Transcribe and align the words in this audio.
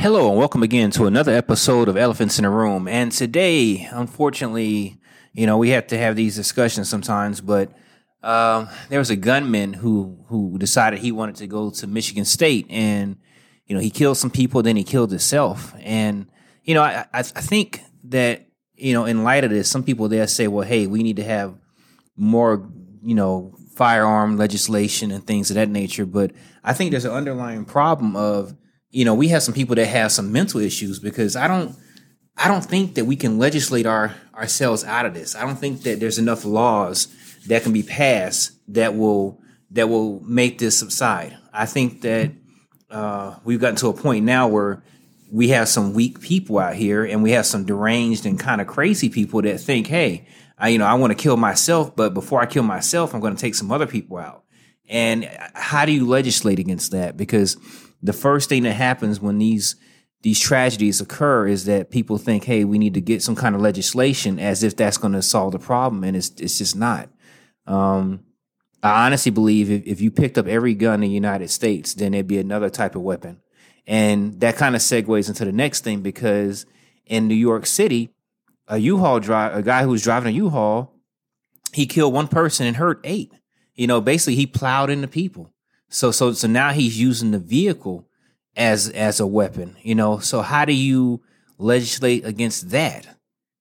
Hello 0.00 0.30
and 0.30 0.38
welcome 0.38 0.62
again 0.62 0.90
to 0.92 1.04
another 1.04 1.30
episode 1.30 1.86
of 1.86 1.94
Elephants 1.94 2.38
in 2.38 2.44
the 2.44 2.48
Room. 2.48 2.88
And 2.88 3.12
today, 3.12 3.86
unfortunately, 3.92 4.98
you 5.34 5.46
know, 5.46 5.58
we 5.58 5.68
have 5.68 5.88
to 5.88 5.98
have 5.98 6.16
these 6.16 6.34
discussions 6.34 6.88
sometimes, 6.88 7.42
but 7.42 7.70
um, 8.22 8.70
there 8.88 8.98
was 8.98 9.10
a 9.10 9.16
gunman 9.16 9.74
who 9.74 10.24
who 10.28 10.56
decided 10.56 11.00
he 11.00 11.12
wanted 11.12 11.36
to 11.36 11.46
go 11.46 11.68
to 11.68 11.86
Michigan 11.86 12.24
State, 12.24 12.64
and 12.70 13.18
you 13.66 13.74
know, 13.74 13.80
he 13.82 13.90
killed 13.90 14.16
some 14.16 14.30
people, 14.30 14.62
then 14.62 14.74
he 14.74 14.84
killed 14.84 15.10
himself. 15.10 15.74
And 15.80 16.28
you 16.64 16.72
know, 16.72 16.80
I 16.80 17.04
I, 17.12 17.18
I 17.18 17.22
think 17.22 17.82
that 18.04 18.46
you 18.76 18.94
know, 18.94 19.04
in 19.04 19.22
light 19.22 19.44
of 19.44 19.50
this, 19.50 19.68
some 19.68 19.84
people 19.84 20.08
there 20.08 20.26
say, 20.28 20.48
well, 20.48 20.66
hey, 20.66 20.86
we 20.86 21.02
need 21.02 21.16
to 21.16 21.24
have 21.24 21.54
more, 22.16 22.66
you 23.04 23.14
know, 23.14 23.54
firearm 23.76 24.38
legislation 24.38 25.10
and 25.10 25.26
things 25.26 25.50
of 25.50 25.56
that 25.56 25.68
nature. 25.68 26.06
But 26.06 26.32
I 26.64 26.72
think 26.72 26.90
there's 26.90 27.04
an 27.04 27.12
underlying 27.12 27.66
problem 27.66 28.16
of 28.16 28.56
you 28.90 29.04
know, 29.04 29.14
we 29.14 29.28
have 29.28 29.42
some 29.42 29.54
people 29.54 29.76
that 29.76 29.86
have 29.86 30.12
some 30.12 30.32
mental 30.32 30.60
issues 30.60 30.98
because 30.98 31.36
I 31.36 31.46
don't 31.46 31.76
I 32.36 32.48
don't 32.48 32.64
think 32.64 32.94
that 32.94 33.04
we 33.04 33.16
can 33.16 33.38
legislate 33.38 33.86
our 33.86 34.14
ourselves 34.34 34.84
out 34.84 35.06
of 35.06 35.14
this. 35.14 35.34
I 35.34 35.42
don't 35.42 35.58
think 35.58 35.82
that 35.82 36.00
there's 36.00 36.18
enough 36.18 36.44
laws 36.44 37.08
that 37.46 37.62
can 37.62 37.72
be 37.72 37.82
passed 37.82 38.52
that 38.68 38.96
will 38.96 39.40
that 39.70 39.88
will 39.88 40.20
make 40.20 40.58
this 40.58 40.78
subside. 40.78 41.36
I 41.52 41.66
think 41.66 42.02
that 42.02 42.32
uh, 42.90 43.36
we've 43.44 43.60
gotten 43.60 43.76
to 43.76 43.88
a 43.88 43.92
point 43.92 44.24
now 44.24 44.48
where 44.48 44.82
we 45.30 45.48
have 45.48 45.68
some 45.68 45.94
weak 45.94 46.20
people 46.20 46.58
out 46.58 46.74
here, 46.74 47.04
and 47.04 47.22
we 47.22 47.30
have 47.32 47.46
some 47.46 47.64
deranged 47.64 48.26
and 48.26 48.38
kind 48.38 48.60
of 48.60 48.66
crazy 48.66 49.08
people 49.08 49.42
that 49.42 49.60
think, 49.60 49.86
"Hey, 49.86 50.26
I, 50.58 50.70
you 50.70 50.78
know, 50.78 50.86
I 50.86 50.94
want 50.94 51.12
to 51.12 51.22
kill 51.22 51.36
myself, 51.36 51.94
but 51.94 52.14
before 52.14 52.40
I 52.40 52.46
kill 52.46 52.64
myself, 52.64 53.14
I'm 53.14 53.20
going 53.20 53.36
to 53.36 53.40
take 53.40 53.54
some 53.54 53.70
other 53.70 53.86
people 53.86 54.16
out." 54.16 54.44
And 54.90 55.30
how 55.54 55.86
do 55.86 55.92
you 55.92 56.04
legislate 56.04 56.58
against 56.58 56.90
that? 56.90 57.16
Because 57.16 57.56
the 58.02 58.12
first 58.12 58.48
thing 58.48 58.64
that 58.64 58.72
happens 58.72 59.20
when 59.20 59.38
these 59.38 59.76
these 60.22 60.38
tragedies 60.38 61.00
occur 61.00 61.46
is 61.46 61.64
that 61.64 61.90
people 61.90 62.18
think, 62.18 62.44
"Hey, 62.44 62.64
we 62.64 62.78
need 62.78 62.94
to 62.94 63.00
get 63.00 63.22
some 63.22 63.36
kind 63.36 63.54
of 63.54 63.62
legislation," 63.62 64.38
as 64.38 64.62
if 64.62 64.76
that's 64.76 64.98
going 64.98 65.14
to 65.14 65.22
solve 65.22 65.52
the 65.52 65.58
problem, 65.58 66.02
and 66.04 66.16
it's 66.16 66.32
it's 66.38 66.58
just 66.58 66.76
not. 66.76 67.08
Um, 67.66 68.24
I 68.82 69.06
honestly 69.06 69.30
believe 69.30 69.70
if, 69.70 69.86
if 69.86 70.00
you 70.00 70.10
picked 70.10 70.36
up 70.36 70.46
every 70.46 70.74
gun 70.74 71.02
in 71.02 71.08
the 71.08 71.14
United 71.14 71.50
States, 71.50 71.94
then 71.94 72.12
it'd 72.12 72.26
be 72.26 72.38
another 72.38 72.68
type 72.68 72.96
of 72.96 73.02
weapon, 73.02 73.40
and 73.86 74.40
that 74.40 74.56
kind 74.56 74.74
of 74.74 74.82
segues 74.82 75.28
into 75.28 75.44
the 75.44 75.52
next 75.52 75.84
thing 75.84 76.00
because 76.02 76.66
in 77.06 77.28
New 77.28 77.34
York 77.34 77.64
City, 77.64 78.10
a 78.66 78.78
U-Haul 78.78 79.20
drive, 79.20 79.54
a 79.56 79.62
guy 79.62 79.84
who 79.84 79.90
was 79.90 80.02
driving 80.02 80.34
a 80.34 80.36
U-Haul, 80.36 80.92
he 81.72 81.86
killed 81.86 82.12
one 82.12 82.28
person 82.28 82.66
and 82.66 82.76
hurt 82.76 83.00
eight. 83.04 83.32
You 83.80 83.86
know, 83.86 84.02
basically 84.02 84.34
he 84.34 84.46
plowed 84.46 84.90
into 84.90 85.08
people. 85.08 85.54
So 85.88 86.10
so 86.10 86.34
so 86.34 86.46
now 86.46 86.72
he's 86.72 87.00
using 87.00 87.30
the 87.30 87.38
vehicle 87.38 88.06
as 88.54 88.90
as 88.90 89.20
a 89.20 89.26
weapon, 89.26 89.74
you 89.80 89.94
know. 89.94 90.18
So 90.18 90.42
how 90.42 90.66
do 90.66 90.74
you 90.74 91.22
legislate 91.56 92.26
against 92.26 92.72
that? 92.72 93.06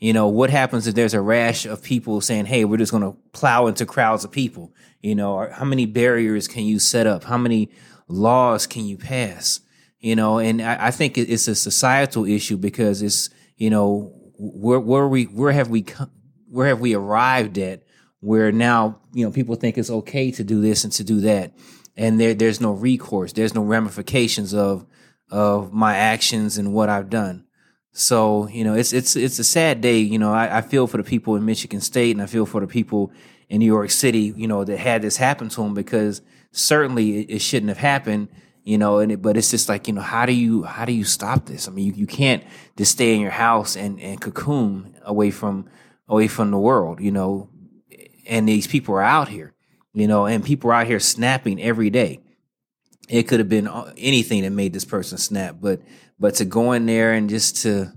You 0.00 0.12
know, 0.12 0.26
what 0.26 0.50
happens 0.50 0.88
if 0.88 0.96
there's 0.96 1.14
a 1.14 1.20
rash 1.20 1.64
of 1.64 1.84
people 1.84 2.20
saying, 2.20 2.46
"Hey, 2.46 2.64
we're 2.64 2.78
just 2.78 2.90
going 2.90 3.04
to 3.04 3.16
plow 3.30 3.68
into 3.68 3.86
crowds 3.86 4.24
of 4.24 4.32
people"? 4.32 4.74
You 5.00 5.14
know, 5.14 5.48
how 5.48 5.64
many 5.64 5.86
barriers 5.86 6.48
can 6.48 6.64
you 6.64 6.80
set 6.80 7.06
up? 7.06 7.22
How 7.22 7.38
many 7.38 7.70
laws 8.08 8.66
can 8.66 8.86
you 8.86 8.98
pass? 8.98 9.60
You 10.00 10.16
know, 10.16 10.40
and 10.40 10.60
I, 10.60 10.88
I 10.88 10.90
think 10.90 11.18
it's 11.18 11.46
a 11.46 11.54
societal 11.54 12.24
issue 12.24 12.56
because 12.56 13.00
it's 13.00 13.30
you 13.58 13.70
know 13.70 14.12
where 14.36 14.80
where 14.80 15.06
we 15.06 15.26
where 15.26 15.52
have 15.52 15.70
we 15.70 15.86
where 16.48 16.66
have 16.66 16.80
we 16.80 16.96
arrived 16.96 17.58
at 17.58 17.84
where 18.20 18.52
now 18.52 19.00
you 19.12 19.24
know 19.24 19.32
people 19.32 19.54
think 19.54 19.76
it's 19.76 19.90
okay 19.90 20.30
to 20.30 20.44
do 20.44 20.60
this 20.60 20.84
and 20.84 20.92
to 20.94 21.04
do 21.04 21.20
that. 21.22 21.52
And 21.96 22.20
there 22.20 22.34
there's 22.34 22.60
no 22.60 22.72
recourse. 22.72 23.32
There's 23.32 23.54
no 23.54 23.62
ramifications 23.62 24.54
of 24.54 24.86
of 25.30 25.72
my 25.72 25.96
actions 25.96 26.58
and 26.58 26.72
what 26.72 26.88
I've 26.88 27.10
done. 27.10 27.44
So 27.92 28.48
you 28.48 28.64
know 28.64 28.74
it's 28.74 28.92
it's 28.92 29.16
it's 29.16 29.38
a 29.38 29.44
sad 29.44 29.80
day. 29.80 29.98
You 29.98 30.18
know 30.18 30.32
I, 30.32 30.58
I 30.58 30.60
feel 30.60 30.86
for 30.86 30.96
the 30.98 31.02
people 31.02 31.36
in 31.36 31.44
Michigan 31.44 31.80
State 31.80 32.12
and 32.12 32.22
I 32.22 32.26
feel 32.26 32.46
for 32.46 32.60
the 32.60 32.66
people 32.66 33.12
in 33.48 33.58
New 33.58 33.66
York 33.66 33.90
City 33.90 34.32
you 34.36 34.46
know 34.46 34.64
that 34.64 34.78
had 34.78 35.02
this 35.02 35.16
happen 35.16 35.48
to 35.48 35.62
them 35.62 35.74
because 35.74 36.22
certainly 36.52 37.20
it, 37.20 37.30
it 37.30 37.38
shouldn't 37.40 37.68
have 37.68 37.78
happened 37.78 38.28
you 38.62 38.78
know 38.78 38.98
and 38.98 39.10
it, 39.10 39.22
but 39.22 39.36
it's 39.36 39.50
just 39.50 39.68
like 39.68 39.88
you 39.88 39.94
know 39.94 40.00
how 40.00 40.24
do 40.24 40.32
you 40.32 40.62
how 40.62 40.84
do 40.84 40.92
you 40.92 41.04
stop 41.04 41.46
this? 41.46 41.66
I 41.66 41.72
mean 41.72 41.86
you, 41.86 41.92
you 41.94 42.06
can't 42.06 42.44
just 42.76 42.92
stay 42.92 43.14
in 43.14 43.20
your 43.20 43.32
house 43.32 43.76
and 43.76 44.00
and 44.00 44.20
cocoon 44.20 44.94
away 45.02 45.32
from 45.32 45.68
away 46.08 46.28
from 46.28 46.52
the 46.52 46.58
world 46.58 47.00
you 47.00 47.10
know 47.10 47.49
and 48.30 48.48
these 48.48 48.66
people 48.66 48.94
are 48.94 49.02
out 49.02 49.28
here 49.28 49.52
you 49.92 50.06
know, 50.06 50.26
and 50.26 50.44
people 50.44 50.70
are 50.70 50.74
out 50.74 50.86
here 50.86 51.00
snapping 51.00 51.60
every 51.60 51.90
day. 51.90 52.20
It 53.08 53.24
could 53.24 53.40
have 53.40 53.48
been 53.48 53.68
anything 53.96 54.42
that 54.42 54.50
made 54.50 54.72
this 54.72 54.84
person 54.84 55.18
snap, 55.18 55.56
but 55.60 55.80
but 56.18 56.36
to 56.36 56.44
go 56.44 56.72
in 56.72 56.86
there 56.86 57.12
and 57.12 57.28
just 57.28 57.56
to 57.62 57.92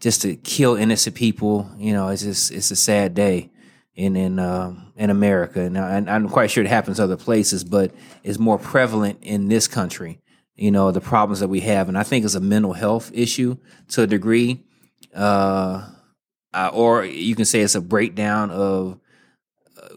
just 0.00 0.22
to 0.22 0.36
kill 0.36 0.76
innocent 0.76 1.16
people, 1.16 1.70
you 1.78 1.92
know, 1.92 2.08
it's 2.08 2.22
just 2.22 2.50
it's 2.50 2.70
a 2.70 2.76
sad 2.76 3.14
day 3.14 3.50
in 3.94 4.16
in 4.16 4.38
um, 4.38 4.92
in 4.96 5.08
America, 5.08 5.60
and, 5.62 5.78
I, 5.78 6.14
I'm 6.14 6.28
quite 6.28 6.50
sure 6.50 6.62
it 6.62 6.68
happens 6.68 7.00
other 7.00 7.16
places, 7.16 7.64
but 7.64 7.92
it's 8.22 8.38
more 8.38 8.58
prevalent 8.58 9.20
in 9.22 9.48
this 9.48 9.66
country. 9.66 10.20
You 10.56 10.72
know, 10.72 10.90
the 10.90 11.00
problems 11.00 11.40
that 11.40 11.48
we 11.48 11.60
have, 11.60 11.88
and 11.88 11.96
I 11.96 12.02
think 12.02 12.24
it's 12.24 12.34
a 12.34 12.40
mental 12.40 12.74
health 12.74 13.10
issue 13.14 13.56
to 13.90 14.02
a 14.02 14.06
degree, 14.06 14.64
uh, 15.14 15.88
uh, 16.52 16.70
or 16.72 17.04
you 17.04 17.34
can 17.34 17.44
say 17.44 17.60
it's 17.60 17.76
a 17.76 17.80
breakdown 17.80 18.50
of 18.50 18.98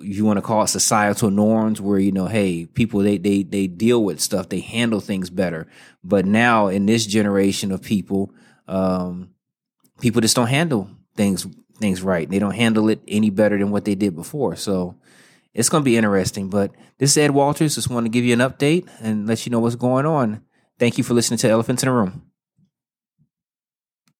you 0.01 0.25
want 0.25 0.37
to 0.37 0.41
call 0.41 0.63
it 0.63 0.67
societal 0.67 1.29
norms 1.31 1.81
where 1.81 1.99
you 1.99 2.11
know 2.11 2.27
hey 2.27 2.65
people 2.65 2.99
they 3.01 3.17
they 3.17 3.43
they 3.43 3.67
deal 3.67 4.03
with 4.03 4.19
stuff 4.19 4.49
they 4.49 4.59
handle 4.59 4.99
things 4.99 5.29
better. 5.29 5.67
But 6.03 6.25
now 6.25 6.67
in 6.67 6.85
this 6.85 7.05
generation 7.05 7.71
of 7.71 7.81
people 7.81 8.33
um 8.67 9.31
people 9.99 10.21
just 10.21 10.35
don't 10.35 10.47
handle 10.47 10.89
things 11.15 11.47
things 11.77 12.01
right. 12.01 12.29
They 12.29 12.39
don't 12.39 12.55
handle 12.55 12.89
it 12.89 13.01
any 13.07 13.29
better 13.29 13.57
than 13.57 13.71
what 13.71 13.85
they 13.85 13.95
did 13.95 14.15
before. 14.15 14.55
So 14.55 14.95
it's 15.53 15.69
going 15.69 15.83
to 15.83 15.85
be 15.85 15.97
interesting. 15.97 16.49
But 16.49 16.71
this 16.97 17.11
is 17.11 17.17
ed 17.17 17.31
walters. 17.31 17.75
Just 17.75 17.89
want 17.89 18.05
to 18.05 18.09
give 18.09 18.23
you 18.23 18.33
an 18.33 18.39
update 18.39 18.87
and 18.99 19.27
let 19.27 19.45
you 19.45 19.51
know 19.51 19.59
what's 19.59 19.75
going 19.75 20.05
on. 20.05 20.43
Thank 20.79 20.97
you 20.97 21.03
for 21.03 21.13
listening 21.13 21.39
to 21.39 21.49
elephants 21.49 21.83
in 21.83 21.87
the 21.87 21.93
room 21.93 22.30